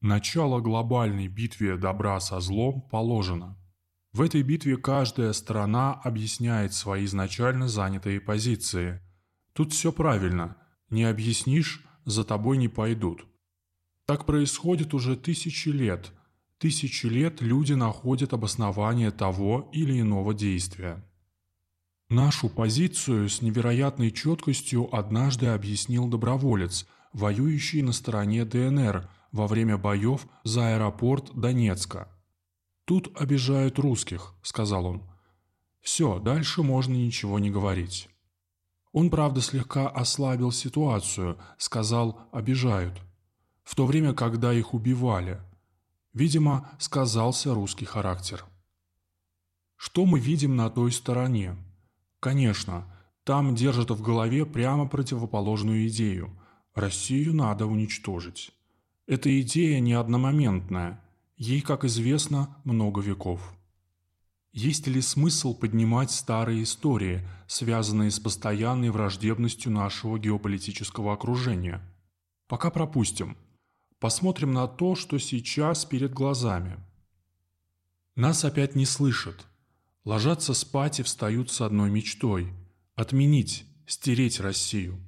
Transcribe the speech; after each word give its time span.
Начало 0.00 0.60
глобальной 0.60 1.28
битве 1.28 1.76
добра 1.76 2.20
со 2.20 2.40
злом 2.40 2.80
положено. 2.90 3.58
В 4.12 4.22
этой 4.22 4.42
битве 4.42 4.78
каждая 4.78 5.34
страна 5.34 5.92
объясняет 5.92 6.72
свои 6.72 7.04
изначально 7.04 7.68
занятые 7.68 8.18
позиции. 8.18 9.02
Тут 9.52 9.72
все 9.72 9.92
правильно. 9.92 10.56
Не 10.88 11.04
объяснишь, 11.04 11.84
за 12.06 12.24
тобой 12.24 12.56
не 12.56 12.68
пойдут. 12.68 13.26
Так 14.06 14.24
происходит 14.24 14.94
уже 14.94 15.16
тысячи 15.16 15.68
лет. 15.68 16.12
Тысячи 16.56 17.06
лет 17.06 17.42
люди 17.42 17.74
находят 17.74 18.32
обоснование 18.32 19.10
того 19.10 19.70
или 19.72 20.00
иного 20.00 20.32
действия. 20.32 21.04
Нашу 22.08 22.48
позицию 22.48 23.28
с 23.28 23.42
невероятной 23.42 24.10
четкостью 24.10 24.92
однажды 24.94 25.46
объяснил 25.46 26.08
доброволец, 26.08 26.86
воюющий 27.12 27.82
на 27.82 27.92
стороне 27.92 28.46
ДНР 28.46 29.08
во 29.32 29.46
время 29.46 29.78
боев 29.78 30.26
за 30.44 30.74
аэропорт 30.74 31.30
Донецка. 31.34 32.08
«Тут 32.84 33.10
обижают 33.20 33.78
русских»,— 33.78 34.34
сказал 34.42 34.86
он. 34.86 35.02
«Все, 35.80 36.18
дальше 36.18 36.62
можно 36.62 36.94
ничего 36.94 37.38
не 37.38 37.50
говорить». 37.50 38.08
Он, 38.92 39.08
правда, 39.08 39.40
слегка 39.40 39.88
ослабил 39.88 40.50
ситуацию, 40.50 41.38
сказал 41.58 42.28
«обижают», 42.32 43.00
в 43.62 43.76
то 43.76 43.86
время, 43.86 44.14
когда 44.14 44.52
их 44.52 44.74
убивали. 44.74 45.40
Видимо, 46.12 46.68
сказался 46.78 47.54
русский 47.54 47.84
характер. 47.84 48.44
Что 49.76 50.04
мы 50.04 50.18
видим 50.18 50.56
на 50.56 50.68
той 50.70 50.90
стороне? 50.90 51.56
Конечно, 52.18 52.84
там 53.22 53.54
держат 53.54 53.90
в 53.90 54.02
голове 54.02 54.44
прямо 54.44 54.88
противоположную 54.88 55.86
идею. 55.88 56.36
Россию 56.74 57.34
надо 57.34 57.66
уничтожить. 57.66 58.52
Эта 59.10 59.40
идея 59.40 59.80
не 59.80 59.94
одномоментная, 59.94 61.02
ей, 61.36 61.62
как 61.62 61.84
известно, 61.84 62.56
много 62.62 63.00
веков. 63.00 63.40
Есть 64.52 64.86
ли 64.86 65.00
смысл 65.00 65.52
поднимать 65.52 66.12
старые 66.12 66.62
истории, 66.62 67.26
связанные 67.48 68.12
с 68.12 68.20
постоянной 68.20 68.90
враждебностью 68.90 69.72
нашего 69.72 70.16
геополитического 70.16 71.12
окружения? 71.12 71.82
Пока 72.46 72.70
пропустим. 72.70 73.36
Посмотрим 73.98 74.52
на 74.52 74.68
то, 74.68 74.94
что 74.94 75.18
сейчас 75.18 75.84
перед 75.84 76.12
глазами. 76.12 76.78
Нас 78.14 78.44
опять 78.44 78.76
не 78.76 78.86
слышат, 78.86 79.44
ложатся 80.04 80.54
спать 80.54 81.00
и 81.00 81.02
встают 81.02 81.50
с 81.50 81.62
одной 81.62 81.90
мечтой– 81.90 82.54
отменить, 82.94 83.64
стереть 83.88 84.38
Россию. 84.38 85.00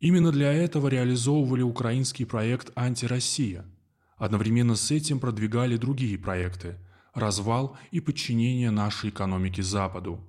Именно 0.00 0.32
для 0.32 0.52
этого 0.52 0.88
реализовывали 0.88 1.62
украинский 1.62 2.24
проект 2.24 2.72
«Антироссия». 2.74 3.64
Одновременно 4.16 4.74
с 4.74 4.90
этим 4.90 5.20
продвигали 5.20 5.76
другие 5.76 6.18
проекты– 6.18 6.76
развал 7.14 7.76
и 7.90 8.00
подчинение 8.00 8.70
нашей 8.70 9.10
экономики 9.10 9.60
Западу, 9.60 10.20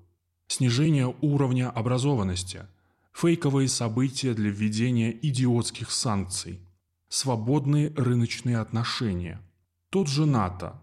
снижение 0.48 1.14
уровня 1.22 1.70
образованности, 1.70 2.66
фейковые 3.14 3.68
события 3.68 4.34
для 4.34 4.50
введения 4.50 5.12
идиотских 5.12 5.92
санкций, 5.92 6.60
свободные 7.08 7.94
рыночные 7.96 8.58
отношения, 8.60 9.42
тот 9.90 10.08
же 10.08 10.26
НАТО 10.26 10.82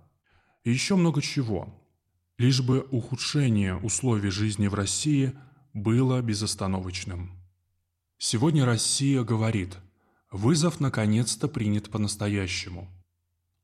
и 0.65 0.71
еще 0.71 0.97
много 0.97 1.23
чего– 1.23 1.75
лишь 2.39 2.63
бы 2.63 2.87
ухудшение 2.93 3.77
условий 3.77 4.31
жизни 4.31 4.69
в 4.69 4.75
России 4.75 5.35
было 5.75 6.23
безостановочным. 6.23 7.38
Сегодня 8.19 8.65
Россия 8.65 9.23
говорит, 9.23 9.79
вызов 10.31 10.81
наконец-то 10.81 11.49
принят 11.49 11.91
по-настоящему. 11.91 12.89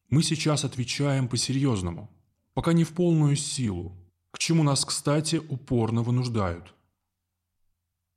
Мы 0.08 0.22
сейчас 0.22 0.64
отвечаем 0.64 1.28
по-серьезному, 1.28 2.11
пока 2.55 2.72
не 2.72 2.84
в 2.84 2.92
полную 2.92 3.36
силу, 3.36 3.96
к 4.30 4.38
чему 4.38 4.62
нас, 4.62 4.84
кстати, 4.84 5.36
упорно 5.36 6.02
вынуждают. 6.02 6.74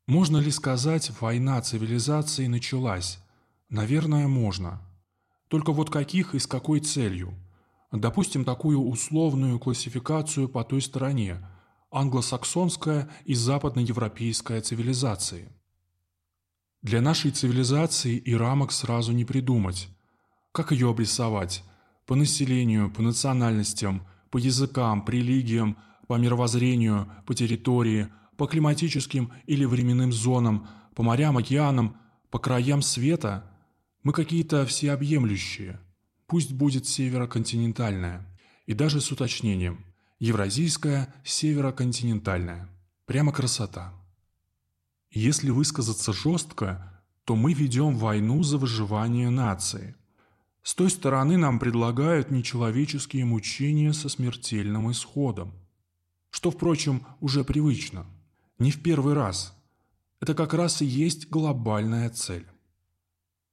Можно 0.05 0.37
ли 0.37 0.51
сказать, 0.51 1.11
война 1.19 1.61
цивилизации 1.61 2.47
началась? 2.47 3.19
Наверное, 3.69 4.27
можно. 4.27 4.81
Только 5.49 5.73
вот 5.73 5.89
каких 5.89 6.35
и 6.35 6.39
с 6.39 6.47
какой 6.47 6.79
целью– 6.79 7.33
Допустим 7.91 8.43
такую 8.43 8.81
условную 8.81 9.59
классификацию 9.59 10.49
по 10.49 10.63
той 10.63 10.81
стороне– 10.81 11.37
англосаксонская 11.91 13.09
и 13.23 13.33
западноевропейская 13.33 14.61
цивилизации. 14.61 15.49
Для 16.81 17.01
нашей 17.01 17.31
цивилизации 17.31 18.17
и 18.17 18.35
рамок 18.35 18.71
сразу 18.71 19.11
не 19.11 19.25
придумать. 19.25 19.89
Как 20.51 20.71
ее 20.71 20.89
обрисовать? 20.89 21.63
По 22.05 22.15
населению, 22.15 22.89
по 22.91 23.01
национальностям, 23.01 24.07
по 24.29 24.37
языкам, 24.37 25.03
по 25.03 25.11
религиям, 25.11 25.77
по 26.07 26.15
мировоззрению, 26.15 27.11
по 27.25 27.33
территории, 27.33 28.07
по 28.37 28.47
климатическим 28.47 29.31
или 29.45 29.65
временным 29.65 30.13
зонам, 30.13 30.67
по 30.95 31.03
морям, 31.03 31.37
океанам, 31.37 31.97
по 32.29 32.39
краям 32.39 32.81
света? 32.81 33.51
Мы 34.03 34.13
какие-то 34.13 34.65
всеобъемлющие– 34.65 35.79
Пусть 36.27 36.51
будет 36.51 36.85
североконтинентальная. 36.85 38.27
И 38.65 38.73
даже 38.73 38.99
с 38.99 39.11
уточнением. 39.11 39.85
Евразийская, 40.19 41.13
североконтинентальная. 41.23 42.69
Прямо 43.05 43.31
красота. 43.31 43.93
Если 45.17 45.49
высказаться 45.49 46.13
жестко, 46.13 47.01
то 47.25 47.35
мы 47.35 47.53
ведем 47.53 47.97
войну 47.97 48.43
за 48.43 48.59
выживание 48.59 49.31
нации. 49.31 49.95
С 50.61 50.75
той 50.75 50.91
стороны 50.91 51.37
нам 51.37 51.57
предлагают 51.57 52.29
нечеловеческие 52.29 53.25
мучения 53.25 53.93
со 53.93 54.09
смертельным 54.09 54.91
исходом. 54.91 55.55
Что, 56.29 56.51
впрочем, 56.51 57.03
уже 57.19 57.43
привычно. 57.43 58.05
Не 58.59 58.69
в 58.69 58.83
первый 58.83 59.15
раз. 59.15 59.57
Это 60.19 60.35
как 60.35 60.53
раз 60.53 60.83
и 60.83 60.85
есть 60.85 61.31
глобальная 61.31 62.11
цель. 62.11 62.45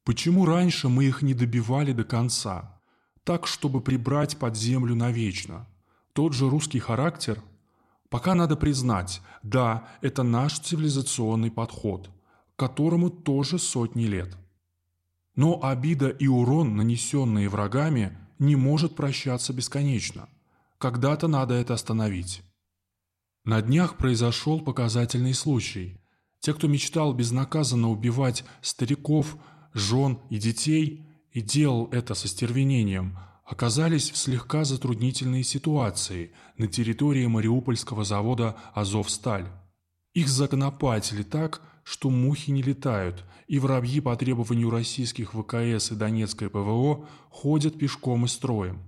Почему 0.04 0.44
раньше 0.44 0.90
мы 0.90 1.06
их 1.06 1.22
не 1.22 1.32
добивали 1.32 1.94
до 1.94 2.04
конца, 2.04 2.78
так, 3.22 3.46
чтобы 3.46 3.80
прибрать 3.80 4.36
под 4.36 4.54
землю 4.54 4.94
навечно? 4.94 5.66
Тот 6.12 6.34
же 6.34 6.50
русский 6.50 6.78
характер? 6.78 7.42
Пока 8.10 8.34
надо 8.34 8.56
признать, 8.56 9.20
да, 9.42 9.88
это 10.00 10.22
наш 10.22 10.58
цивилизационный 10.58 11.50
подход, 11.50 12.10
которому 12.56 13.10
тоже 13.10 13.58
сотни 13.58 14.04
лет. 14.04 14.36
Но 15.36 15.62
обида 15.62 16.10
и 16.10 16.26
урон, 16.26 16.76
нанесенные 16.76 17.48
врагами, 17.48 18.16
не 18.38 18.56
может 18.56 18.94
прощаться 18.94 19.52
бесконечно. 19.52 20.28
Когда-то 20.78 21.28
надо 21.28 21.54
это 21.54 21.74
остановить. 21.74 22.42
На 23.44 23.60
днях 23.60 23.96
произошел 23.96 24.60
показательный 24.60 25.34
случай. 25.34 26.00
Те, 26.40 26.54
кто 26.54 26.68
мечтал 26.68 27.14
безнаказанно 27.14 27.90
убивать 27.90 28.44
стариков, 28.60 29.36
жен 29.72 30.18
и 30.30 30.38
детей 30.38 31.06
и 31.32 31.40
делал 31.40 31.88
это 31.90 32.14
со 32.14 32.28
стервенением, 32.28 33.18
оказались 33.44 34.10
в 34.10 34.16
слегка 34.16 34.64
затруднительной 34.64 35.42
ситуации 35.42 36.32
на 36.56 36.66
территории 36.66 37.26
Мариупольского 37.26 38.04
завода 38.04 38.56
«Азовсталь». 38.74 39.46
Их 40.12 40.28
законопатили 40.28 41.22
так, 41.22 41.60
что 41.82 42.10
мухи 42.10 42.50
не 42.50 42.62
летают, 42.62 43.24
и 43.46 43.58
воробьи 43.58 44.00
по 44.00 44.16
требованию 44.16 44.70
российских 44.70 45.34
ВКС 45.34 45.92
и 45.92 45.94
Донецкой 45.94 46.48
ПВО 46.48 47.08
ходят 47.30 47.78
пешком 47.78 48.24
и 48.24 48.28
строем. 48.28 48.82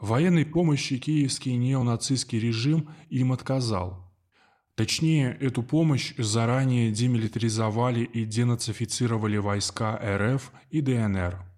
Военной 0.00 0.46
помощи 0.46 0.98
киевский 0.98 1.56
неонацистский 1.56 2.40
режим 2.40 2.88
им 3.10 3.32
отказал– 3.32 4.06
Точнее, 4.80 5.36
эту 5.40 5.62
помощь 5.62 6.14
заранее 6.16 6.90
демилитаризовали 6.90 8.00
и 8.02 8.24
денацифицировали 8.24 9.36
войска 9.36 10.00
РФ 10.02 10.50
и 10.70 10.80
ДНР. 10.80 11.49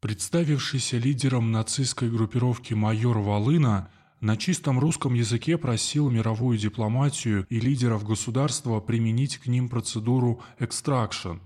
Представившийся 0.00 0.96
лидером 0.96 1.52
нацистской 1.52 2.08
группировки 2.08 2.72
майор 2.72 3.18
Волына 3.18 3.90
на 4.20 4.38
чистом 4.38 4.78
русском 4.78 5.12
языке 5.12 5.58
просил 5.58 6.08
мировую 6.08 6.56
дипломатию 6.56 7.46
и 7.50 7.60
лидеров 7.60 8.04
государства 8.04 8.80
применить 8.80 9.36
к 9.36 9.46
ним 9.46 9.68
процедуру 9.68 10.40
«экстракшн». 10.58 11.38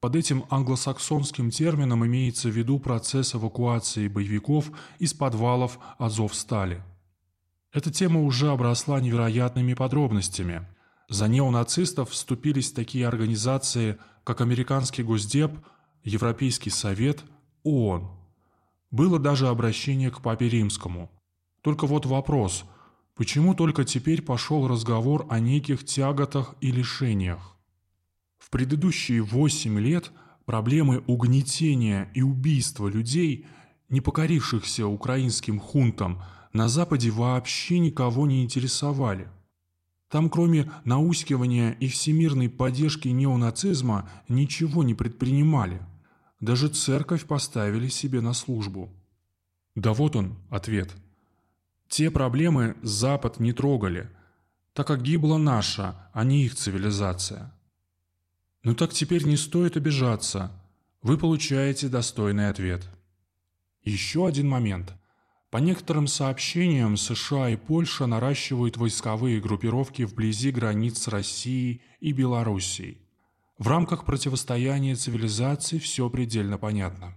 Под 0.00 0.14
этим 0.14 0.44
англосаксонским 0.50 1.50
термином 1.50 2.06
имеется 2.06 2.48
в 2.48 2.52
виду 2.52 2.78
процесс 2.78 3.34
эвакуации 3.34 4.06
боевиков 4.06 4.70
из 5.00 5.12
подвалов 5.12 5.80
Азовстали. 5.98 6.84
Эта 7.72 7.90
тема 7.90 8.22
уже 8.22 8.50
обросла 8.50 9.00
невероятными 9.00 9.74
подробностями. 9.74 10.64
За 11.08 11.26
неонацистов 11.26 12.10
вступились 12.10 12.70
такие 12.70 13.08
организации, 13.08 13.98
как 14.22 14.40
Американский 14.42 15.02
Госдеп, 15.02 15.58
Европейский 16.04 16.70
Совет, 16.70 17.24
ООН. 17.66 18.08
Было 18.90 19.18
даже 19.18 19.48
обращение 19.48 20.10
к 20.10 20.22
Папе 20.22 20.48
Римскому. 20.48 21.10
Только 21.62 21.86
вот 21.86 22.06
вопрос, 22.06 22.64
почему 23.16 23.54
только 23.54 23.84
теперь 23.84 24.22
пошел 24.22 24.68
разговор 24.68 25.26
о 25.28 25.40
неких 25.40 25.84
тяготах 25.84 26.54
и 26.60 26.70
лишениях? 26.70 27.56
В 28.38 28.50
предыдущие 28.50 29.20
восемь 29.22 29.80
лет 29.80 30.12
проблемы 30.44 31.02
угнетения 31.08 32.08
и 32.14 32.22
убийства 32.22 32.86
людей 32.86 33.46
не 33.88 34.00
покорившихся 34.00 34.86
украинским 34.86 35.58
хунтам, 35.58 36.22
на 36.52 36.68
Западе 36.68 37.10
вообще 37.10 37.78
никого 37.78 38.26
не 38.26 38.42
интересовали. 38.42 39.28
Там 40.08 40.30
кроме 40.30 40.70
наускивания 40.84 41.72
и 41.72 41.88
всемирной 41.88 42.48
поддержки 42.48 43.08
неонацизма 43.08 44.08
ничего 44.28 44.82
не 44.82 44.94
предпринимали. 44.94 45.82
Даже 46.40 46.68
церковь 46.68 47.26
поставили 47.26 47.88
себе 47.88 48.20
на 48.20 48.34
службу. 48.34 48.92
Да 49.74 49.92
вот 49.92 50.16
он, 50.16 50.36
ответ. 50.50 50.94
Те 51.88 52.10
проблемы 52.10 52.76
Запад 52.82 53.40
не 53.40 53.52
трогали, 53.52 54.10
так 54.72 54.86
как 54.86 55.02
гибла 55.02 55.38
наша, 55.38 56.10
а 56.12 56.24
не 56.24 56.44
их 56.44 56.54
цивилизация. 56.54 57.52
Ну 58.62 58.74
так 58.74 58.92
теперь 58.92 59.24
не 59.24 59.36
стоит 59.36 59.76
обижаться. 59.76 60.50
Вы 61.00 61.16
получаете 61.16 61.88
достойный 61.88 62.48
ответ. 62.48 62.86
Еще 63.82 64.26
один 64.26 64.48
момент. 64.48 64.92
По 65.50 65.58
некоторым 65.58 66.08
сообщениям, 66.08 66.96
США 66.96 67.50
и 67.50 67.56
Польша 67.56 68.06
наращивают 68.06 68.76
войсковые 68.76 69.40
группировки 69.40 70.02
вблизи 70.02 70.50
границ 70.50 70.98
с 70.98 71.08
Россией 71.08 71.80
и 72.00 72.12
Белоруссией. 72.12 73.05
В 73.58 73.68
рамках 73.68 74.04
противостояния 74.04 74.94
цивилизаций 74.94 75.78
все 75.78 76.10
предельно 76.10 76.58
понятно. 76.58 77.14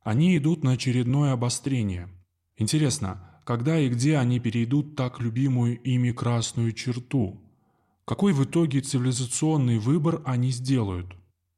Они 0.00 0.34
идут 0.38 0.64
на 0.64 0.72
очередное 0.72 1.32
обострение. 1.32 2.08
Интересно, 2.56 3.40
когда 3.44 3.78
и 3.78 3.90
где 3.90 4.16
они 4.16 4.40
перейдут 4.40 4.96
так 4.96 5.20
любимую 5.20 5.78
ими 5.82 6.10
красную 6.10 6.72
черту? 6.72 7.42
Какой 8.06 8.32
в 8.32 8.44
итоге 8.44 8.80
цивилизационный 8.80 9.78
выбор 9.78 10.22
они 10.24 10.50
сделают? 10.52 11.14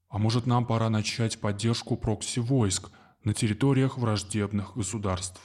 А 0.09 0.19
может 0.19 0.45
нам 0.45 0.67
пора 0.67 0.91
начать 0.91 1.39
поддержку 1.41 1.97
прокси-войск 1.97 2.91
на 3.23 3.33
территориях 3.33 3.97
враждебных 3.97 4.77
государств? 4.77 5.41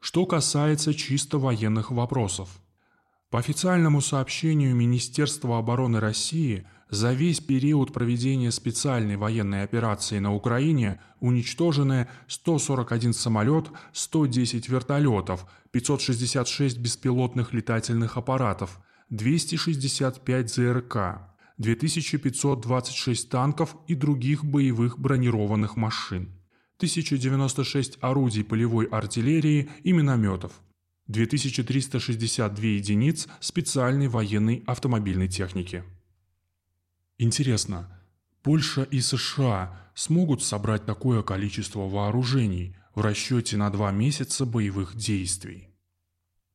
Что 0.00 0.26
касается 0.26 0.92
чисто 0.92 1.38
военных 1.38 1.92
вопросов. 1.92 2.60
По 3.34 3.40
официальному 3.40 4.00
сообщению 4.00 4.76
Министерства 4.76 5.58
обороны 5.58 5.98
России, 5.98 6.68
за 6.88 7.12
весь 7.12 7.40
период 7.40 7.92
проведения 7.92 8.52
специальной 8.52 9.16
военной 9.16 9.64
операции 9.64 10.20
на 10.20 10.32
Украине 10.32 11.00
уничтожены 11.18 12.06
141 12.28 13.12
самолет, 13.12 13.72
110 13.92 14.68
вертолетов, 14.68 15.46
566 15.72 16.78
беспилотных 16.78 17.52
летательных 17.52 18.16
аппаратов, 18.16 18.78
265 19.10 20.48
ЗРК, 20.48 20.96
2526 21.58 23.28
танков 23.28 23.74
и 23.88 23.96
других 23.96 24.44
боевых 24.44 24.96
бронированных 24.96 25.74
машин. 25.74 26.28
1096 26.76 27.98
орудий 28.00 28.44
полевой 28.44 28.84
артиллерии 28.84 29.70
и 29.82 29.90
минометов, 29.90 30.52
2362 31.06 32.64
единиц 32.64 33.28
специальной 33.40 34.08
военной 34.08 34.62
автомобильной 34.66 35.28
техники. 35.28 35.84
Интересно, 37.18 38.00
Польша 38.42 38.82
и 38.82 39.00
США 39.00 39.90
смогут 39.94 40.42
собрать 40.42 40.86
такое 40.86 41.22
количество 41.22 41.80
вооружений 41.80 42.76
в 42.94 43.00
расчете 43.00 43.56
на 43.56 43.70
два 43.70 43.92
месяца 43.92 44.46
боевых 44.46 44.96
действий? 44.96 45.68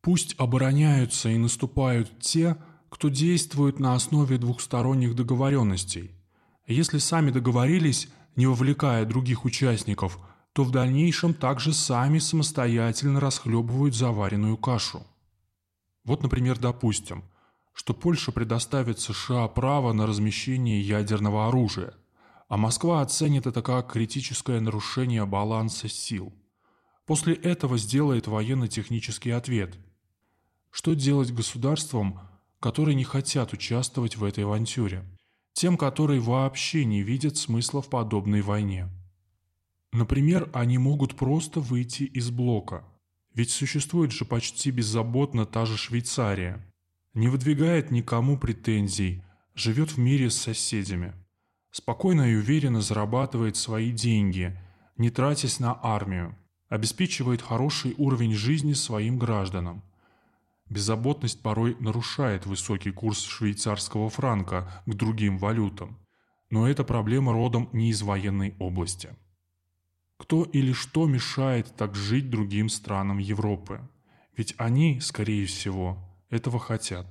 Пусть 0.01 0.35
обороняются 0.37 1.29
и 1.29 1.37
наступают 1.37 2.19
те, 2.19 2.57
кто 2.89 3.09
действует 3.09 3.79
на 3.79 3.93
основе 3.93 4.37
двухсторонних 4.37 5.15
договоренностей. 5.15 6.11
Если 6.65 6.97
сами 6.97 7.31
договорились, 7.31 8.07
не 8.35 8.47
вовлекая 8.47 9.05
других 9.05 9.45
участников, 9.45 10.19
то 10.59 10.65
в 10.65 10.71
дальнейшем 10.71 11.33
также 11.33 11.71
сами 11.71 12.19
самостоятельно 12.19 13.21
расхлебывают 13.21 13.95
заваренную 13.95 14.57
кашу. 14.57 15.07
Вот, 16.03 16.21
например, 16.21 16.59
допустим, 16.59 17.23
что 17.71 17.93
Польша 17.93 18.33
предоставит 18.33 18.99
США 18.99 19.47
право 19.47 19.93
на 19.93 20.05
размещение 20.05 20.81
ядерного 20.81 21.47
оружия, 21.47 21.93
а 22.49 22.57
Москва 22.57 22.99
оценит 22.99 23.47
это 23.47 23.61
как 23.61 23.93
критическое 23.93 24.59
нарушение 24.59 25.25
баланса 25.25 25.87
сил. 25.87 26.33
После 27.05 27.35
этого 27.35 27.77
сделает 27.77 28.27
военно-технический 28.27 29.31
ответ. 29.31 29.77
Что 30.71 30.93
делать 30.93 31.31
государствам, 31.31 32.19
которые 32.59 32.95
не 32.95 33.05
хотят 33.05 33.53
участвовать 33.53 34.17
в 34.17 34.25
этой 34.25 34.43
авантюре? 34.43 35.05
тем, 35.53 35.77
которые 35.77 36.19
вообще 36.19 36.83
не 36.83 37.01
видят 37.01 37.37
смысла 37.37 37.81
в 37.81 37.89
подобной 37.89 38.41
войне. 38.41 38.89
Например, 39.91 40.49
они 40.53 40.77
могут 40.77 41.15
просто 41.15 41.59
выйти 41.59 42.03
из 42.03 42.29
блока. 42.29 42.83
Ведь 43.33 43.51
существует 43.51 44.11
же 44.11 44.25
почти 44.25 44.71
беззаботно 44.71 45.45
та 45.45 45.65
же 45.65 45.77
Швейцария. 45.77 46.63
Не 47.13 47.27
выдвигает 47.27 47.89
никому 47.89 48.37
претензий, 48.37 49.23
живет 49.55 49.91
в 49.91 49.97
мире 49.97 50.29
с 50.29 50.35
соседями. 50.35 51.13
Спокойно 51.71 52.31
и 52.31 52.35
уверенно 52.35 52.81
зарабатывает 52.81 53.55
свои 53.55 53.91
деньги, 53.91 54.59
не 54.97 55.09
тратясь 55.09 55.59
на 55.59 55.79
армию. 55.81 56.35
Обеспечивает 56.67 57.41
хороший 57.41 57.95
уровень 57.97 58.33
жизни 58.33 58.73
своим 58.73 59.17
гражданам. 59.17 59.83
Беззаботность 60.69 61.41
порой 61.41 61.75
нарушает 61.79 62.45
высокий 62.45 62.91
курс 62.91 63.25
швейцарского 63.25 64.09
франка 64.11 64.83
к 64.85 64.93
другим 64.93 65.39
валютам. 65.39 65.97
Но 66.51 66.67
эта 66.69 66.83
проблема 66.83 67.33
родом 67.33 67.69
не 67.73 67.89
из 67.89 68.03
военной 68.03 68.55
области. 68.59 69.15
Кто 70.19 70.43
или 70.43 70.73
что 70.73 71.07
мешает 71.07 71.73
так 71.77 71.95
жить 71.95 72.29
другим 72.29 72.67
странам 72.69 73.19
Европы? 73.19 73.79
Ведь 74.35 74.53
они, 74.57 74.99
скорее 74.99 75.45
всего, 75.45 75.97
этого 76.29 76.59
хотят. 76.59 77.07